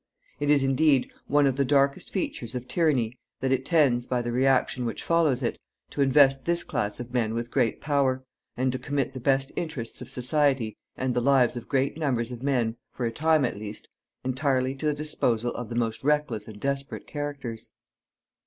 [0.39, 4.31] It is, indeed, one of the darkest features of tyranny that it tends, by the
[4.31, 5.59] reaction which follows it,
[5.91, 8.25] to invest this class of men with great power,
[8.57, 12.41] and to commit the best interests of society, and the lives of great numbers of
[12.41, 13.89] men, for a time at least,
[14.23, 17.69] entirely to the disposal of the most reckless and desperate characters.